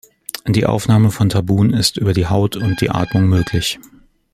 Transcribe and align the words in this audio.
Die 0.47 0.65
Aufnahme 0.65 1.11
von 1.11 1.29
Tabun 1.29 1.73
ist 1.75 1.97
über 1.97 2.13
die 2.13 2.25
Haut 2.25 2.55
und 2.55 2.81
die 2.81 2.89
Atmung 2.89 3.27
möglich. 3.27 3.77